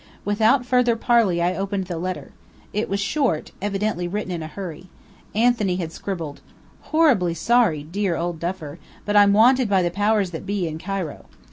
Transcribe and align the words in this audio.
Without 0.25 0.65
further 0.65 0.95
parley 0.95 1.43
I 1.43 1.55
opened 1.55 1.85
the 1.85 1.99
letter. 1.99 2.31
It 2.73 2.89
was 2.89 2.99
short, 2.99 3.51
evidently 3.61 4.07
written 4.07 4.31
in 4.31 4.41
a 4.41 4.47
hurry. 4.47 4.89
Anthony 5.35 5.75
had 5.75 5.91
scribbled: 5.91 6.41
Horribly 6.89 7.35
sorry, 7.35 7.83
dear 7.83 8.15
old 8.15 8.39
Duffer, 8.39 8.79
but 9.05 9.15
I'm 9.15 9.33
wanted 9.33 9.69
by 9.69 9.83
the 9.83 9.91
Powers 9.91 10.31
that 10.31 10.47
Be 10.47 10.67
in 10.67 10.79
Cairo. 10.79 11.25